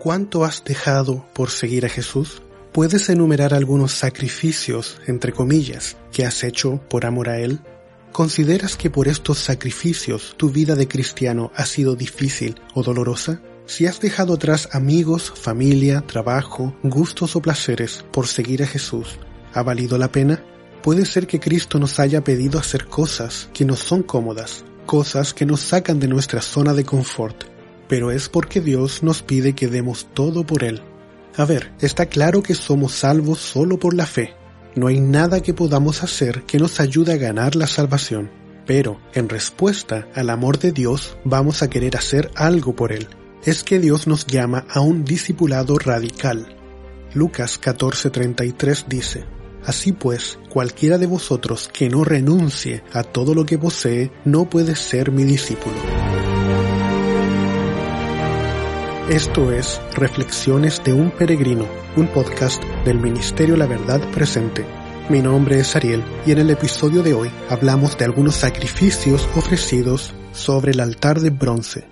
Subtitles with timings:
[0.00, 2.40] ¿Cuánto has dejado por seguir a Jesús?
[2.72, 7.60] ¿Puedes enumerar algunos sacrificios, entre comillas, que has hecho por amor a Él?
[8.10, 13.42] ¿Consideras que por estos sacrificios tu vida de cristiano ha sido difícil o dolorosa?
[13.66, 19.18] Si has dejado atrás amigos, familia, trabajo, gustos o placeres por seguir a Jesús,
[19.52, 20.42] ¿ha valido la pena?
[20.82, 25.44] Puede ser que Cristo nos haya pedido hacer cosas que no son cómodas, cosas que
[25.44, 27.44] nos sacan de nuestra zona de confort,
[27.90, 30.80] pero es porque Dios nos pide que demos todo por Él.
[31.36, 34.32] A ver, está claro que somos salvos solo por la fe.
[34.76, 38.30] No hay nada que podamos hacer que nos ayude a ganar la salvación.
[38.64, 43.08] Pero, en respuesta al amor de Dios, vamos a querer hacer algo por Él.
[43.44, 46.46] Es que Dios nos llama a un discipulado radical.
[47.12, 49.24] Lucas 14:33 dice,
[49.64, 54.76] Así pues, cualquiera de vosotros que no renuncie a todo lo que posee, no puede
[54.76, 56.09] ser mi discípulo.
[59.10, 61.66] Esto es Reflexiones de un Peregrino,
[61.96, 64.64] un podcast del Ministerio La Verdad Presente.
[65.08, 70.14] Mi nombre es Ariel y en el episodio de hoy hablamos de algunos sacrificios ofrecidos
[70.30, 71.88] sobre el altar de bronce.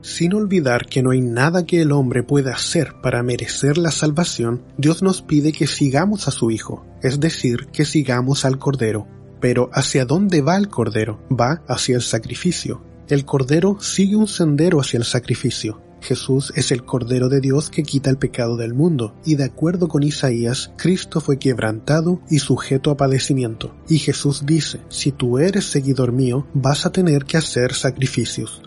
[0.00, 4.62] Sin olvidar que no hay nada que el hombre pueda hacer para merecer la salvación,
[4.78, 9.17] Dios nos pide que sigamos a su Hijo, es decir, que sigamos al Cordero.
[9.40, 11.20] Pero ¿hacia dónde va el Cordero?
[11.30, 12.82] Va hacia el sacrificio.
[13.08, 15.80] El Cordero sigue un sendero hacia el sacrificio.
[16.00, 19.88] Jesús es el Cordero de Dios que quita el pecado del mundo, y de acuerdo
[19.88, 23.74] con Isaías, Cristo fue quebrantado y sujeto a padecimiento.
[23.88, 28.62] Y Jesús dice, si tú eres seguidor mío, vas a tener que hacer sacrificios.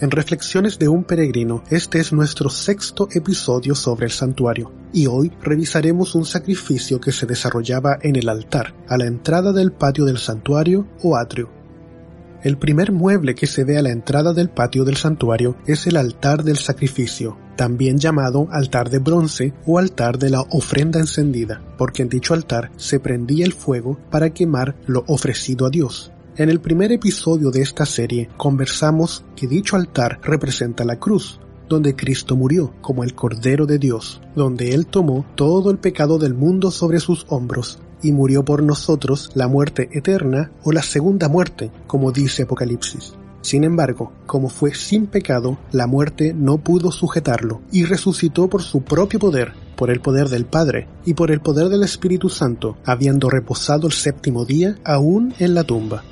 [0.00, 5.30] En Reflexiones de un Peregrino, este es nuestro sexto episodio sobre el santuario, y hoy
[5.42, 10.16] revisaremos un sacrificio que se desarrollaba en el altar, a la entrada del patio del
[10.16, 11.50] santuario o atrio.
[12.42, 15.98] El primer mueble que se ve a la entrada del patio del santuario es el
[15.98, 22.04] altar del sacrificio, también llamado altar de bronce o altar de la ofrenda encendida, porque
[22.04, 26.10] en dicho altar se prendía el fuego para quemar lo ofrecido a Dios.
[26.36, 31.96] En el primer episodio de esta serie conversamos que dicho altar representa la cruz, donde
[31.96, 36.70] Cristo murió como el Cordero de Dios, donde Él tomó todo el pecado del mundo
[36.70, 42.12] sobre sus hombros y murió por nosotros la muerte eterna o la segunda muerte, como
[42.12, 43.14] dice Apocalipsis.
[43.42, 48.82] Sin embargo, como fue sin pecado, la muerte no pudo sujetarlo y resucitó por su
[48.82, 53.30] propio poder, por el poder del Padre y por el poder del Espíritu Santo, habiendo
[53.30, 56.04] reposado el séptimo día aún en la tumba.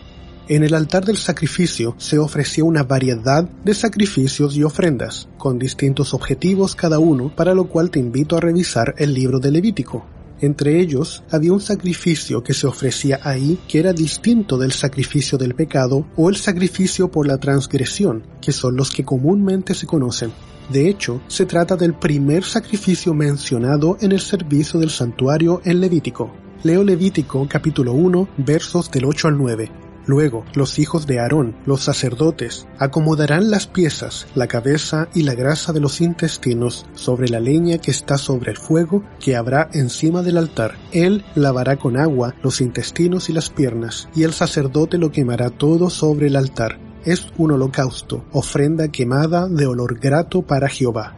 [0.48, 6.14] En el altar del sacrificio se ofrecía una variedad de sacrificios y ofrendas, con distintos
[6.14, 10.06] objetivos cada uno, para lo cual te invito a revisar el libro de Levítico.
[10.40, 15.54] Entre ellos había un sacrificio que se ofrecía ahí que era distinto del sacrificio del
[15.54, 20.32] pecado o el sacrificio por la transgresión, que son los que comúnmente se conocen.
[20.72, 26.32] De hecho, se trata del primer sacrificio mencionado en el servicio del santuario en Levítico.
[26.62, 29.87] Leo Levítico capítulo 1 versos del 8 al 9.
[30.08, 35.74] Luego los hijos de Aarón, los sacerdotes, acomodarán las piezas, la cabeza y la grasa
[35.74, 40.38] de los intestinos sobre la leña que está sobre el fuego que habrá encima del
[40.38, 40.76] altar.
[40.92, 45.90] Él lavará con agua los intestinos y las piernas, y el sacerdote lo quemará todo
[45.90, 46.78] sobre el altar.
[47.04, 51.16] Es un holocausto, ofrenda quemada de olor grato para Jehová.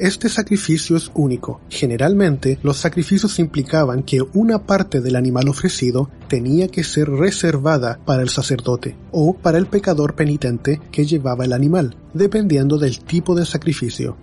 [0.00, 1.60] Este sacrificio es único.
[1.68, 8.22] Generalmente, los sacrificios implicaban que una parte del animal ofrecido tenía que ser reservada para
[8.22, 13.44] el sacerdote o para el pecador penitente que llevaba el animal, dependiendo del tipo de
[13.44, 14.16] sacrificio.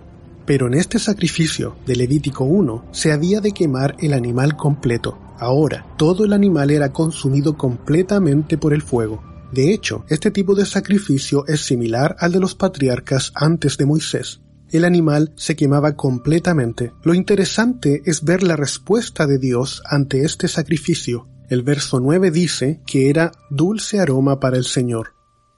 [0.44, 5.16] Pero en este sacrificio de Levítico 1 se había de quemar el animal completo.
[5.38, 9.22] Ahora, todo el animal era consumido completamente por el fuego.
[9.52, 14.40] De hecho, este tipo de sacrificio es similar al de los patriarcas antes de Moisés,
[14.70, 16.92] el animal se quemaba completamente.
[17.02, 21.26] Lo interesante es ver la respuesta de Dios ante este sacrificio.
[21.48, 25.14] El verso 9 dice que era dulce aroma para el Señor.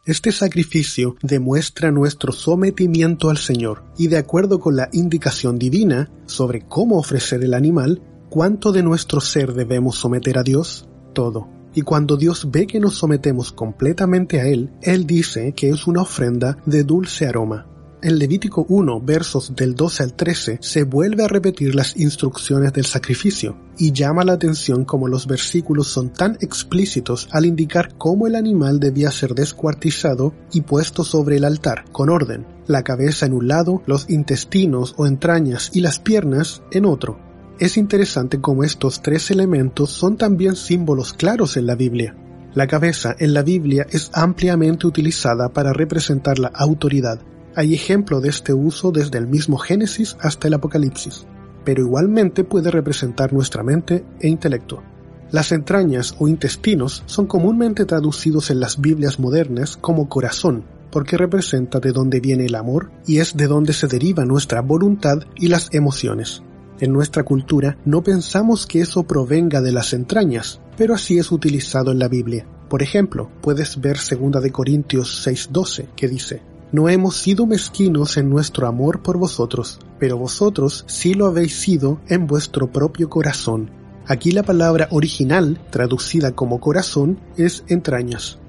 [0.06, 6.66] Este sacrificio demuestra nuestro sometimiento al Señor y de acuerdo con la indicación divina sobre
[6.66, 10.88] cómo ofrecer el animal, ¿cuánto de nuestro ser debemos someter a Dios?
[11.12, 11.48] Todo.
[11.74, 16.02] Y cuando Dios ve que nos sometemos completamente a Él, Él dice que es una
[16.02, 17.66] ofrenda de dulce aroma.
[18.02, 22.86] En Levítico 1, versos del 12 al 13, se vuelve a repetir las instrucciones del
[22.86, 28.36] sacrificio, y llama la atención como los versículos son tan explícitos al indicar cómo el
[28.36, 33.48] animal debía ser descuartizado y puesto sobre el altar, con orden, la cabeza en un
[33.48, 37.18] lado, los intestinos o entrañas y las piernas en otro.
[37.58, 42.16] Es interesante cómo estos tres elementos son también símbolos claros en la Biblia.
[42.54, 47.20] La cabeza en la Biblia es ampliamente utilizada para representar la autoridad.
[47.60, 51.26] Hay ejemplo de este uso desde el mismo Génesis hasta el Apocalipsis,
[51.62, 54.82] pero igualmente puede representar nuestra mente e intelecto.
[55.30, 61.80] Las entrañas o intestinos son comúnmente traducidos en las Biblias modernas como corazón, porque representa
[61.80, 65.68] de dónde viene el amor y es de dónde se deriva nuestra voluntad y las
[65.74, 66.42] emociones.
[66.78, 71.92] En nuestra cultura no pensamos que eso provenga de las entrañas, pero así es utilizado
[71.92, 72.46] en la Biblia.
[72.70, 78.30] Por ejemplo, puedes ver 2 de Corintios 6:12, que dice: No hemos sido mezquinos en
[78.30, 83.70] nuestro amor por vosotros, pero vosotros sí lo habéis sido en vuestro propio corazón,
[84.10, 88.40] Aquí la palabra original, traducida como corazón, es entrañas.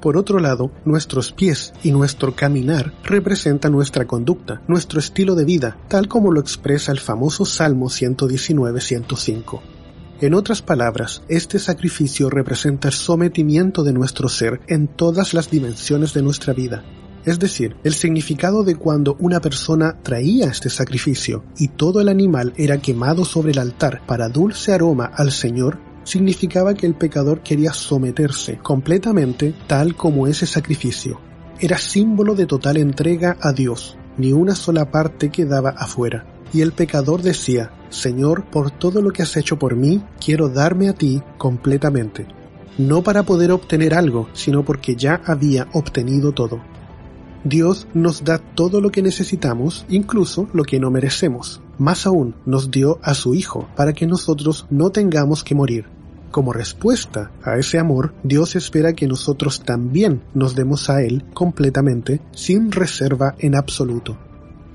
[0.00, 5.76] Por otro lado, nuestros pies y nuestro caminar representan nuestra conducta, nuestro estilo de vida,
[5.86, 9.60] tal como lo expresa el famoso Salmo 119-105.
[10.20, 16.12] En otras palabras, este sacrificio representa el sometimiento de nuestro ser en todas las dimensiones
[16.12, 16.82] de nuestra vida,
[17.24, 22.52] es decir, el significado de cuando una persona traía este sacrificio y todo el animal
[22.56, 27.72] era quemado sobre el altar para dulce aroma al Señor, significaba que el pecador quería
[27.72, 31.20] someterse completamente tal como ese sacrificio.
[31.60, 36.26] Era símbolo de total entrega a Dios, ni una sola parte quedaba afuera.
[36.52, 40.88] Y el pecador decía, Señor, por todo lo que has hecho por mí, quiero darme
[40.88, 42.26] a ti completamente.
[42.78, 46.60] No para poder obtener algo, sino porque ya había obtenido todo.
[47.44, 51.60] Dios nos da todo lo que necesitamos, incluso lo que no merecemos.
[51.78, 55.86] Más aún, nos dio a su Hijo para que nosotros no tengamos que morir.
[56.30, 62.20] Como respuesta a ese amor, Dios espera que nosotros también nos demos a Él completamente,
[62.32, 64.18] sin reserva en absoluto.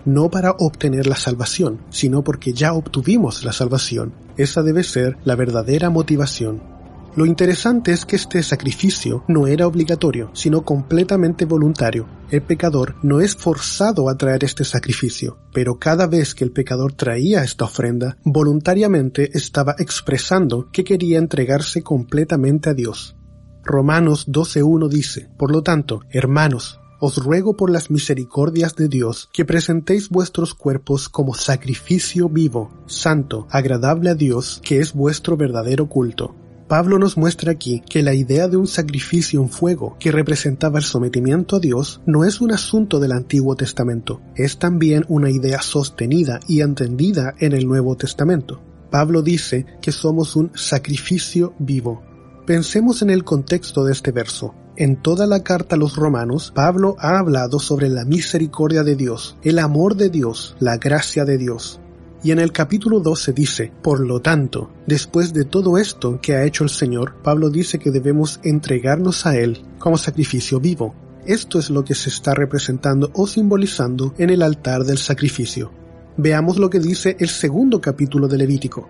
[0.05, 4.13] No para obtener la salvación, sino porque ya obtuvimos la salvación.
[4.35, 6.72] Esa debe ser la verdadera motivación.
[7.15, 12.07] Lo interesante es que este sacrificio no era obligatorio, sino completamente voluntario.
[12.31, 16.93] El pecador no es forzado a traer este sacrificio, pero cada vez que el pecador
[16.93, 23.15] traía esta ofrenda, voluntariamente estaba expresando que quería entregarse completamente a Dios.
[23.63, 29.45] Romanos 12.1 dice, Por lo tanto, hermanos, os ruego por las misericordias de Dios que
[29.45, 36.33] presentéis vuestros cuerpos como sacrificio vivo, santo, agradable a Dios, que es vuestro verdadero culto.
[36.73, 40.83] Pablo nos muestra aquí que la idea de un sacrificio en fuego que representaba el
[40.83, 46.39] sometimiento a Dios no es un asunto del Antiguo Testamento, es también una idea sostenida
[46.47, 48.59] y entendida en el Nuevo Testamento.
[48.89, 52.01] Pablo dice que somos un sacrificio vivo.
[52.47, 54.55] Pensemos en el contexto de este verso.
[54.75, 59.37] En toda la carta a los romanos, Pablo ha hablado sobre la misericordia de Dios,
[59.43, 61.82] el amor de Dios, la gracia de Dios.
[62.23, 66.45] Y en el capítulo 12 dice, por lo tanto, después de todo esto que ha
[66.45, 70.95] hecho el Señor, Pablo dice que debemos entregarnos a Él como sacrificio vivo.
[71.25, 75.71] Esto es lo que se está representando o simbolizando en el altar del sacrificio.
[76.15, 78.87] Veamos lo que dice el segundo capítulo de Levítico.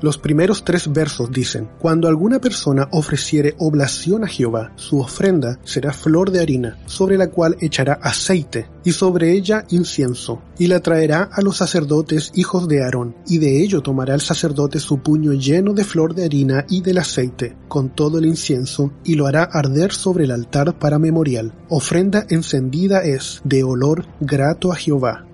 [0.00, 5.92] Los primeros tres versos dicen, Cuando alguna persona ofreciere oblación a Jehová, su ofrenda será
[5.92, 11.28] flor de harina, sobre la cual echará aceite, y sobre ella incienso, y la traerá
[11.32, 15.72] a los sacerdotes hijos de Aarón, y de ello tomará el sacerdote su puño lleno
[15.72, 19.92] de flor de harina y del aceite, con todo el incienso, y lo hará arder
[19.92, 21.52] sobre el altar para memorial.
[21.68, 25.26] Ofrenda encendida es, de olor grato a Jehová.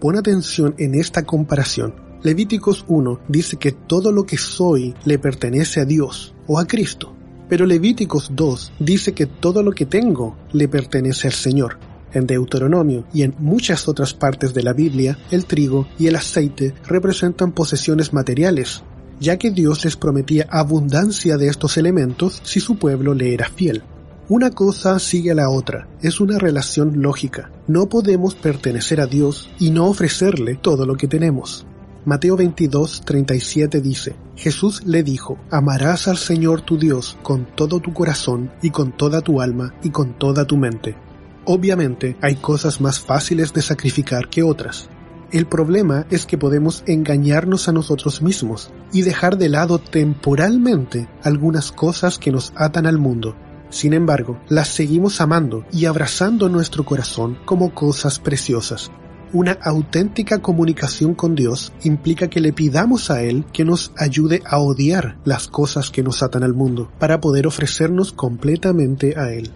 [0.00, 5.80] Pon atención en esta comparación Levíticos 1 dice que todo lo que soy le pertenece
[5.80, 7.14] a Dios o a Cristo,
[7.48, 11.78] pero Levíticos 2 dice que todo lo que tengo le pertenece al Señor.
[12.12, 16.74] En Deuteronomio y en muchas otras partes de la Biblia, el trigo y el aceite
[16.88, 18.82] representan posesiones materiales,
[19.20, 23.84] ya que Dios les prometía abundancia de estos elementos si su pueblo le era fiel.
[24.28, 27.52] Una cosa sigue a la otra, es una relación lógica.
[27.68, 31.64] No podemos pertenecer a Dios y no ofrecerle todo lo que tenemos.
[32.08, 37.92] Mateo 22, 37 dice, Jesús le dijo, amarás al Señor tu Dios con todo tu
[37.92, 40.96] corazón y con toda tu alma y con toda tu mente.
[41.44, 44.88] Obviamente hay cosas más fáciles de sacrificar que otras.
[45.32, 51.72] El problema es que podemos engañarnos a nosotros mismos y dejar de lado temporalmente algunas
[51.72, 53.36] cosas que nos atan al mundo.
[53.68, 58.90] Sin embargo, las seguimos amando y abrazando nuestro corazón como cosas preciosas.
[59.32, 64.58] Una auténtica comunicación con Dios implica que le pidamos a Él que nos ayude a
[64.58, 69.50] odiar las cosas que nos atan al mundo, para poder ofrecernos completamente a Él.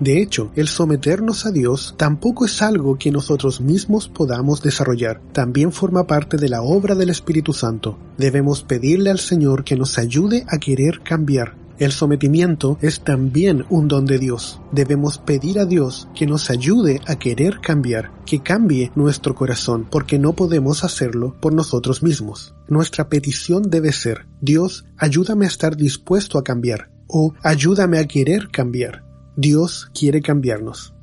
[0.00, 5.70] De hecho, el someternos a Dios tampoco es algo que nosotros mismos podamos desarrollar, también
[5.70, 7.98] forma parte de la obra del Espíritu Santo.
[8.16, 13.88] Debemos pedirle al Señor que nos ayude a querer cambiar, El sometimiento es también un
[13.88, 14.60] don de Dios.
[14.70, 20.20] Debemos pedir a Dios que nos ayude a querer cambiar, que cambie nuestro corazón, porque
[20.20, 22.54] no podemos hacerlo por nosotros mismos.
[22.68, 28.50] Nuestra petición debe ser, Dios, ayúdame a estar dispuesto a cambiar, o ayúdame a querer
[28.52, 29.04] cambiar.
[29.36, 30.94] Dios quiere cambiarnos.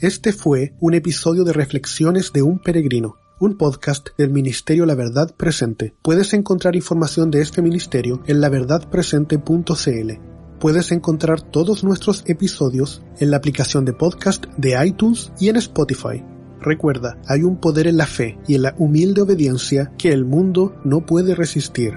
[0.00, 5.34] Este fue un episodio de Reflexiones de un Peregrino un podcast del Ministerio La Verdad
[5.34, 5.94] Presente.
[6.00, 10.12] Puedes encontrar información de este ministerio en laverdadpresente.cl.
[10.60, 16.24] Puedes encontrar todos nuestros episodios en la aplicación de podcast de iTunes y en Spotify.
[16.60, 20.76] Recuerda, hay un poder en la fe y en la humilde obediencia que el mundo
[20.84, 21.94] no puede resistir.